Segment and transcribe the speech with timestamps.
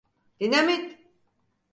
[0.39, 0.87] Dinamit!